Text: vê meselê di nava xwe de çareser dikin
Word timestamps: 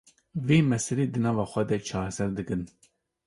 vê 0.45 0.57
meselê 0.71 1.05
di 1.09 1.19
nava 1.25 1.43
xwe 1.51 1.63
de 1.69 1.77
çareser 1.87 2.29
dikin 2.37 2.61